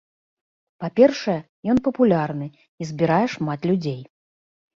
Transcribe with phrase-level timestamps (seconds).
[0.83, 1.35] Па-першае,
[1.73, 4.01] ён папулярны і збірае шмат людзей.